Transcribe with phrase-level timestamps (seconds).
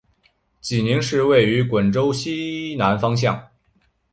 [0.61, 3.49] 济宁市位于兖州的西南方向。